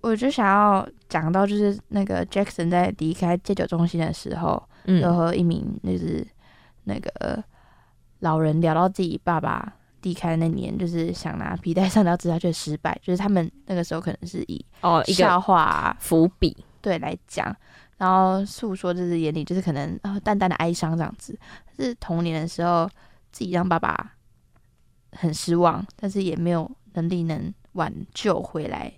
[0.00, 6.26] 我就想要讲到，就是那个 Jackson 在离开戒酒中心的时候，有嗯和一名就是
[6.84, 7.42] 那个
[8.20, 9.72] 老人聊到自己爸爸
[10.02, 17.54] 离开那年，就是想拿皮带上吊自杀却失败，就是他们那个时候可能是以哦，一笑个话啊、伏笔，对来讲，
[17.98, 21.38] 然后诉说就是眼里就是可能呃淡淡的哀伤这样子。
[21.76, 22.88] 是童年的时候
[23.30, 24.14] 自己让爸爸
[25.12, 28.92] 很失望，但是也没有能力能挽救回来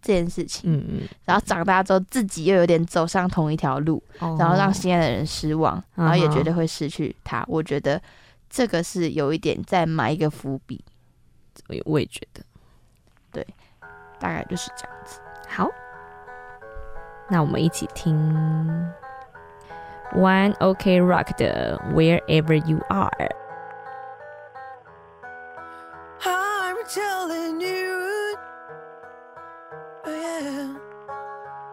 [0.00, 0.72] 这件事情。
[0.72, 7.44] 嗯嗯，然后长大之后自己又有点走上同一条路，哦然后让心爱的人失望，然后也嗯哼觉得会失去他。
[7.48, 8.00] 我觉得
[8.48, 10.84] 这个是有一点在埋一个伏笔，
[11.68, 12.44] 我也我也觉得
[13.32, 13.46] 对
[14.20, 15.20] 大概就是这样子。
[15.48, 15.68] 好。
[17.29, 18.17] 那我们一起听
[20.13, 23.29] One OK Rock 的 Wherever You Are。
[26.23, 28.35] I'm telling you,
[30.03, 30.75] oh yeah,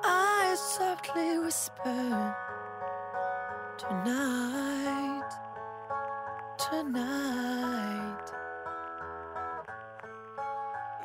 [0.05, 2.37] I softly whisper
[3.79, 5.31] tonight,
[6.57, 8.31] tonight.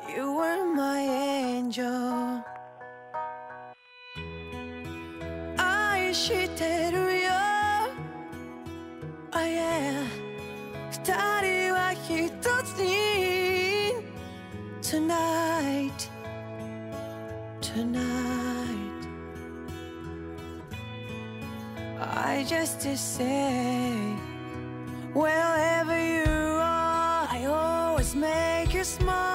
[0.08, 2.37] You were my angel.
[6.28, 7.30] してるよ
[9.32, 10.04] Oh yeah
[10.90, 11.02] 二
[11.40, 12.30] 人は一
[12.64, 13.94] つに
[14.82, 16.10] Tonight
[17.60, 18.04] Tonight
[22.00, 23.92] I just to say
[25.14, 26.24] Wherever you
[26.60, 29.27] are I always make you smile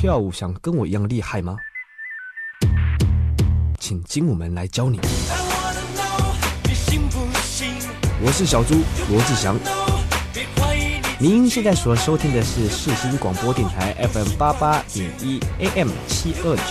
[0.00, 1.56] 跳舞想跟我一样厉害吗？
[3.80, 5.00] 请精武们来教你。
[8.22, 8.76] 我是小猪
[9.10, 9.56] 罗志祥。
[11.18, 16.62] 您现在所收听的是世新广播电台 FM 八八点一 AM 七二九。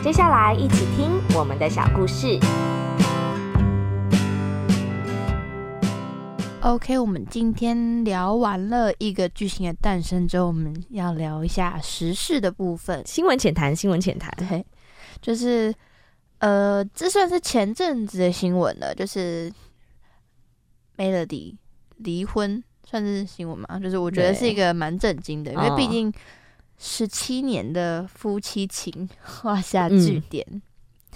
[0.00, 2.38] 接下来一起听我们的小故事。
[6.66, 13.00] OK，我们今天聊完了一个巨星的诞生之后，我们要聊一下时事的部分。
[13.06, 14.28] 新闻浅谈，新闻浅谈。
[14.36, 14.66] 对，
[15.22, 15.72] 就是
[16.38, 19.48] 呃，这算是前阵子的新闻了，就是
[20.96, 21.54] Melody
[21.98, 23.78] 离婚，算是新闻嘛？
[23.78, 26.12] 就是我觉得是一个蛮震惊的，因为毕哦竟
[26.78, 30.44] 十七年的夫妻情 画下句点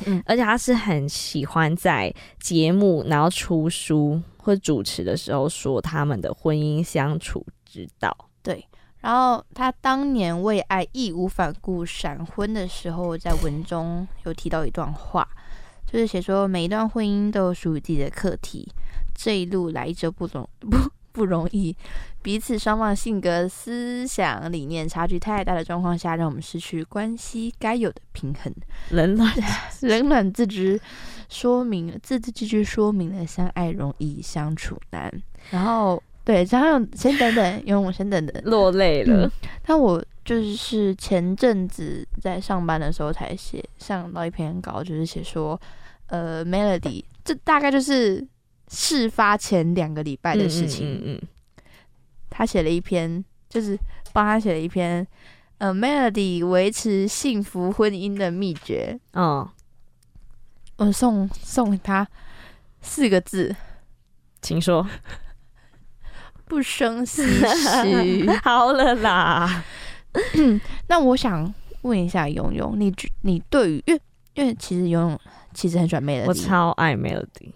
[0.06, 0.22] 嗯点。
[0.26, 8.16] 而且他是很喜欢在节目然后出书或主持的时候说他们的婚姻相处之道。
[8.42, 8.66] 对
[9.00, 15.26] 然后他当年为爱义无反顾闪婚的时候，在文中有提到一段话，
[15.86, 18.70] 就是写说每一段婚姻都有属于自己的课题，
[19.14, 20.76] 这一路来者不容 不
[21.12, 21.74] 不容易，
[22.22, 28.54] 彼此双方性格、思想、理念差距太大的状况下，让我们失去关系该有的平衡。
[28.90, 29.34] 冷暖
[29.80, 30.78] 冷暖自知，
[31.30, 35.10] 说明了字字句句说明了相爱容易相处难。
[35.50, 38.42] 然后对，然后先等等， 因为我先等等。
[38.44, 39.30] 落泪了。
[39.64, 45.58] 但我就是前阵子在上班的时候才写上到一篇稿，就是写说，
[46.08, 48.24] 呃，Melody，这大概就是
[48.68, 50.94] 事发前两个礼拜的事情。
[50.94, 51.20] 嗯嗯
[52.28, 53.76] 他写了一篇，就是
[54.12, 55.04] 帮他写了一篇，
[55.58, 58.98] 呃，Melody 维持幸福婚姻的秘诀。
[59.12, 59.50] 嗯哦，
[60.80, 62.08] 我送送他
[62.80, 63.54] 四个字：
[64.40, 64.86] 请说。
[66.46, 68.26] 不生唏嘘。
[68.42, 69.62] 好了啦，
[70.88, 71.52] 那我想
[71.82, 74.00] 问一下勇勇，你你对于因为
[74.32, 75.20] 因为其实勇勇
[75.52, 77.52] 其实很喜欢 Melody，我超爱 Melody。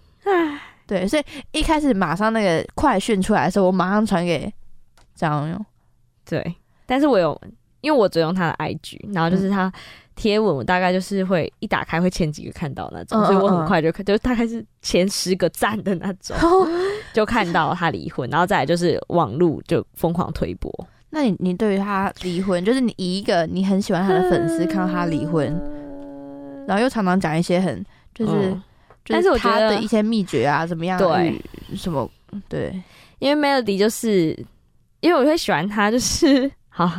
[0.85, 4.53] 对，所以一开始马上那个快讯出来的时候，我马上传给
[5.15, 5.65] 张勇勇。
[6.23, 6.55] 对，
[6.85, 7.41] 但是我有，
[7.81, 9.73] 因为我只用他的 IG，然后就是他
[10.15, 16.35] 贴文，我大概就是会一打开会前几个看到那种，嗯所以我嗯很快就看，就大概是前十个赞的那种，
[17.13, 20.71] 就看到他离婚，然后再来就是网络就疯狂推播，
[21.09, 25.45] 那你你对于他离婚，就是你以一个你很喜欢他的粉丝看到他离婚，
[26.67, 28.57] 然后又常常讲一些很就是、
[29.07, 31.41] 但是我觉得一些秘诀啊，怎么样对。
[31.75, 32.09] 什么
[32.47, 32.81] 对，
[33.19, 34.37] 因为 Melody 就是
[35.01, 36.89] 因为我会喜欢他，就是 好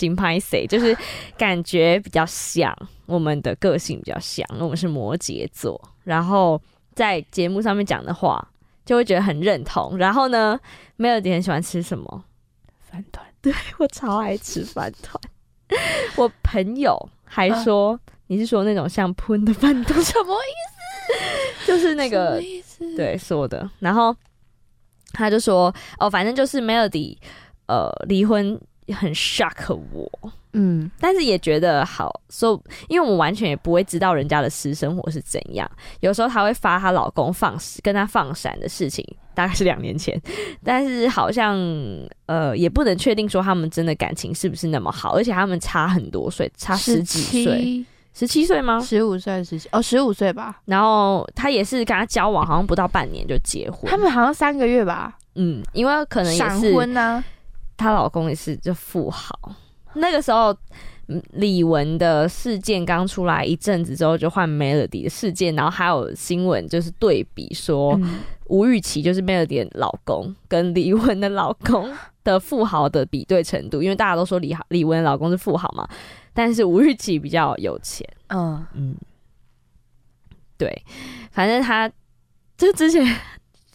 [0.00, 0.96] 金拍谁，就是
[1.36, 2.74] 感觉比较像
[3.06, 6.60] 我们的个性比较像，我们是摩羯座，然后
[6.94, 8.46] 在节目上面讲的话
[8.86, 9.96] 就会觉得很认同。
[9.98, 10.58] 然后呢
[10.96, 12.24] ，Melody 很喜欢吃什么？
[12.80, 15.20] 饭团对我超爱吃饭团。
[16.16, 22.42] 我朋友还说、你是说那种像喷的饭团， 什么意思就是那个？
[22.96, 24.16] 对说的，然后
[25.12, 27.18] 他就说哦，反正就是 Melody
[27.66, 28.58] 呃离婚
[28.92, 30.10] 很 shock 我，
[30.52, 32.54] 嗯，但是也觉得好，所、
[32.88, 35.70] 以因为我们完全也不会知道人家的私生活是怎样。
[36.00, 40.20] 有时候她会发她老公放跟她放闪的事情，大概是两年前，
[40.64, 41.56] 但是好像
[42.26, 48.80] 呃也不能确定说他们真的感情是不是那么好，而且他们差很多岁，差十几岁，十七岁吗？
[48.80, 50.60] 十五岁、十七哦，十五岁吧。
[50.64, 53.88] 然后他也是跟他交往，好像不到半年就结婚。
[53.88, 57.24] 他们好像三个月吧，嗯，因为可能也闪是婚啊呢、
[57.80, 59.34] 她老公也是就富豪。
[59.94, 60.56] 那个时候，
[61.08, 75.88] 嗯李玟的事件刚出来一阵子之后，就换 Melody 的事件，然后还有新闻就是对比说，嗯吴玉琪就是 Melody 的老公跟李玟的老公的富豪的比对程度，因为大家都说李豪李玟的老公是富豪嘛，
[76.32, 78.06] 但是吴玉琪比较有钱。
[78.28, 78.94] 嗯，嗯，
[80.56, 80.84] 对，
[81.32, 81.90] 反正他
[82.56, 83.04] 就之前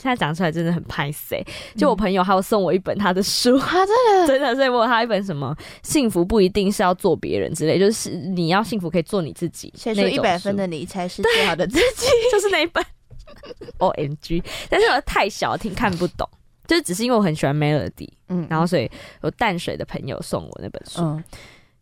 [0.05, 1.43] 现在讲出来真的很拍 C，
[1.75, 12.05] 就我朋友还有送我一本他的书，啊，真的， 真的，所以我有他一本什么幸福不一定是要做别人之类，就是你要幸福可以做你自己，写出一百分的你才是最好的自己。
[12.31, 12.85] 就是那一本。
[13.79, 16.29] O M G，但是我太小听看不懂。
[16.67, 18.45] 就是只是因为我很喜欢 Melody，嗯。
[18.47, 18.89] 然后所以
[19.23, 21.23] 有淡水的朋友送我那本书，嗯，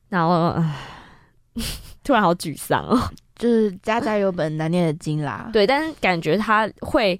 [0.08, 0.76] 然后唉
[2.02, 2.98] 突然好沮丧哦。
[3.36, 5.50] 就是家家有本难念的经啦。
[5.52, 7.20] 对，但是感觉他会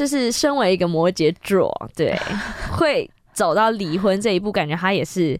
[0.00, 2.18] 就是身为一个摩羯座，对，
[2.72, 5.38] 会走到离婚这一步，感觉他也是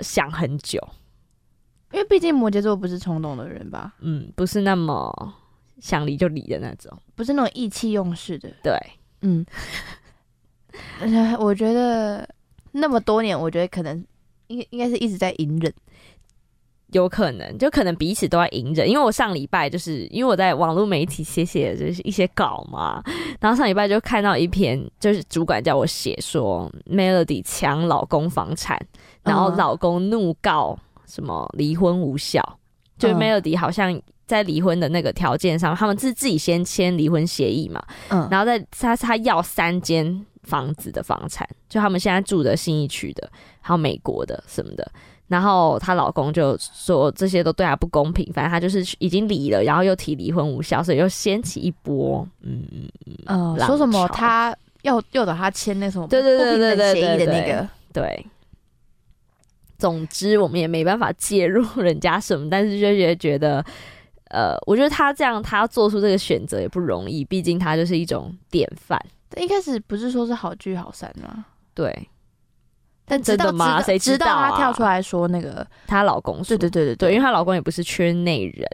[0.00, 0.80] 想很久，
[1.92, 5.34] 因为毕竟摩羯座不是冲动的人吧，嗯，不是那么
[5.80, 6.90] 想离就离的那种。
[7.14, 8.48] 不是那种意气用事的。
[8.62, 8.74] 对，
[9.20, 9.44] 嗯，
[11.00, 12.26] 呃 我觉得
[12.72, 14.02] 那么多年，我觉得可能
[14.46, 15.70] 应该应该是一直在隐忍。
[16.92, 23.02] 有可能，就可能彼此都在隐忍，因为我上礼拜就是因为我在网络媒体写写就是一些稿嘛，
[23.40, 28.80] 然后上礼拜就看到一篇，就是主管叫我写说 Melody 抢老公房产，
[29.22, 32.42] 然后嗯老公怒告什么离婚无效，
[32.98, 43.30] 就 Melody 好像在离婚的那个条件上，他们是自己先签离婚协议嘛，嗯，然后在他他要三间房子的房产，就他们现在住的新义区的，
[43.60, 44.90] 还有美国的什么的。
[45.30, 58.26] 然后她老公就说这些都对她不公平，反正她就是已经离了，然后又提离婚无效，所以又掀起一波，嗯嗯嗯，呃，说什么潮他要诱导他签那什么对对对对对协议的那个，对。
[59.78, 63.64] 总之，我们也没办法介入人家什么，但是就觉得觉得，
[64.28, 69.02] 呃，我觉得他这样，他做出这个选择也不容易，毕竟他就是一种典范。
[69.38, 71.46] 一开始不是说是好聚好散吗？
[71.72, 72.08] 对
[73.10, 73.82] 但真的吗？
[73.82, 74.50] 谁知道啊？
[74.50, 76.44] 她跳出来说那个，她老公说。
[76.44, 78.64] 对对对对对，因为她老公也不是圈内人，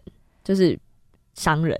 [0.44, 0.78] 就是
[1.34, 1.78] 商人。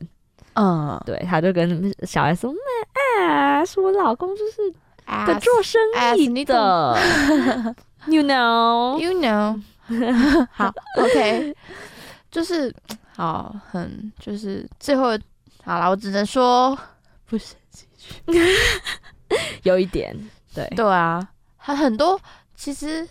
[0.55, 4.71] 嗯，对，她就跟小 S 说：“那啊，是我老公就是
[5.27, 5.81] 个 As- 做生
[6.17, 6.99] 意你的，
[8.09, 8.97] you know。
[8.99, 9.61] You know，
[10.51, 11.55] 好，OK，
[12.31, 12.75] 就是
[13.15, 15.11] 好，很就是最后
[15.63, 16.77] 好了，我只能说
[17.27, 17.55] 不是，”
[19.65, 20.17] 有一点，
[20.55, 20.67] 对。
[20.75, 21.27] 对啊，
[21.57, 22.19] 还很多
[22.57, 23.07] 其实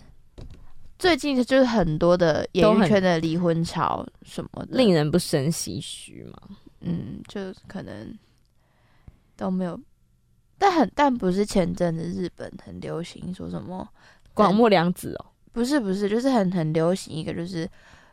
[0.98, 6.56] 最近就是很多的演艺圈的离婚潮什么的，令人不胜唏嘘嘛。
[6.80, 8.16] 嗯，就可能
[9.36, 9.80] 都没有，
[10.58, 13.88] 但很但不是前阵子日本很流行说什么
[14.34, 17.68] 广末凉子哦，不是不是，就是很很流行一个就是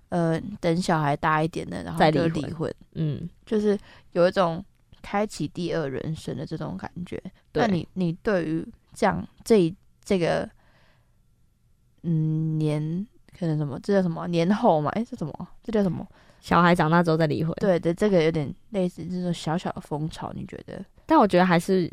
[0.09, 3.77] 呃等小孩大一点的，然后就再离婚离婚，嗯，就是
[4.13, 4.63] 有一种
[5.01, 7.21] 开启第二人生的这种感觉。
[7.53, 10.49] 那你你对于这样这一这个
[12.03, 14.89] 嗯年可能什么这叫什么年后嘛？
[14.91, 15.47] 哎、这什么？
[15.63, 16.05] 这叫什么？
[16.39, 20.83] 小孩长大之后再离婚。，对对，这个有点类似这种小小的风潮，你觉得？
[21.05, 21.89] 但我觉得还是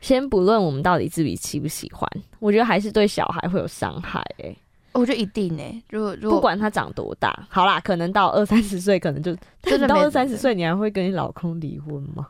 [0.00, 4.56] 先不论我们到底自己喜不喜欢，我觉得还是对小孩会有伤害、欸。
[4.92, 12.28] 我觉得一定呢、如果如果不管他长多大，好啦，可能到二三十岁，可能就真的到二三十岁，你还会跟你老公离婚吗？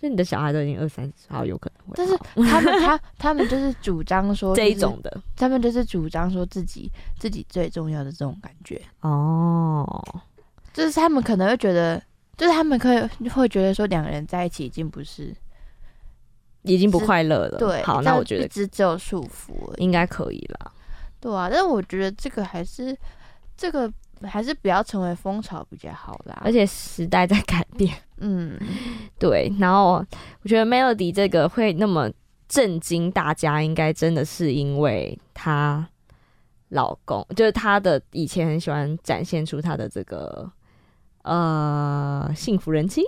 [0.00, 1.94] 就你的小孩都已经二三十，好有可能会。
[1.96, 2.16] 但是
[2.50, 8.80] 他们他他们就是主张说、 这一种，的他们就是主张说自己自己最重要的这种感觉。
[9.00, 10.22] 哦，
[10.74, 12.02] 就是他们可能会觉得，
[12.36, 15.34] 就是他们可以会觉得说两个人在一起已经不是
[16.62, 17.58] 已经不快乐了。
[17.58, 19.74] 对，好，那我觉得一直只有束缚。
[19.78, 20.70] 应该可以啦。
[21.18, 22.94] 对啊，但是我觉得这个还是
[23.56, 23.90] 这个
[24.22, 26.42] 还是不要成为风潮比较好啦。
[26.44, 28.58] 而且时代在改变，嗯，
[29.18, 29.52] 对。
[29.58, 30.04] 然后
[30.42, 32.10] 我觉得 Melody 这个会那么
[32.48, 35.88] 震惊大家，应该真的是因为她
[36.70, 40.50] 老公，就是她的以前很喜欢展现出她的这个
[41.22, 43.02] 呃幸福人妻、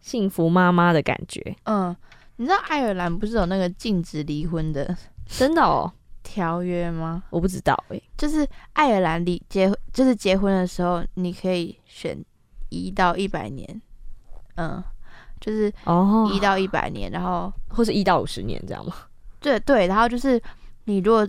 [0.00, 1.56] 幸福妈妈的感觉。
[1.64, 1.94] 嗯，
[2.36, 7.22] 你知道爱尔兰不是有那个禁止离婚的真的哦， 条约吗？
[7.30, 12.18] 我不知道诶、就是爱尔兰离结婚，就是结婚的时候，你可以选
[12.70, 13.80] 一到一百年，
[14.56, 14.82] 嗯，
[15.40, 18.94] 就是哦一到一百年，然后 或是一到五十年这样吗？
[19.40, 20.40] 对对，然后就是
[20.84, 21.26] 你如果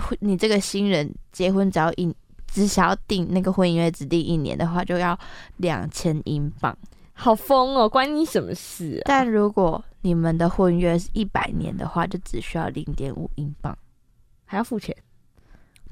[0.00, 2.14] 婚你这个新人结婚只要一
[2.46, 5.18] 只想要订那个婚姻约只订一年的话，就要
[5.56, 6.76] 两千英镑。
[7.14, 9.06] 好疯哦，关你什么事啊？
[9.06, 13.76] 但如果你们的婚约是一百年的话，就只需要零点五英镑，
[14.44, 14.94] 还要付钱？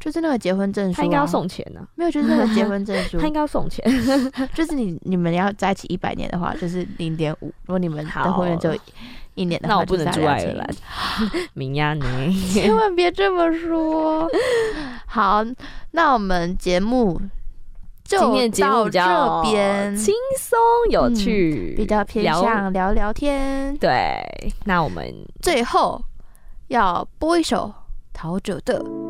[0.00, 0.96] 就是那个结婚证书、啊。
[0.96, 3.84] 他应该要送钱呢、没有，就是那个结婚证书 他，应该要送钱。
[4.54, 7.46] 就是你你们要在一起一百年的话，就是零点五。
[7.66, 8.74] 如果你们的好婚约就
[9.34, 10.68] 一年的话，那我不能就是要2000住爱尔兰，
[11.54, 12.40] 明呀你。
[12.52, 14.28] 千万别这么说。
[15.06, 15.44] 好，
[15.92, 17.20] 那我们节目
[18.04, 20.58] 就今天节目到这边，轻松
[20.90, 23.76] 有趣，比较偏向聊聊天。
[23.76, 24.20] 对。
[24.64, 26.02] 那我们最后
[26.68, 27.72] 要播一首
[28.12, 28.82] 陶喆的《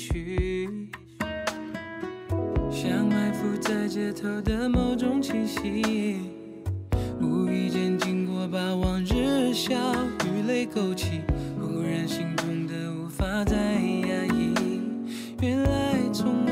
[0.00, 0.66] 去
[2.70, 6.16] 像埋伏在街头的某种气息
[7.20, 9.74] 无意间经过把往日笑
[10.24, 11.20] 与泪勾起
[11.60, 14.54] 忽然心痛的无法再压抑。
[15.42, 16.49] 原来从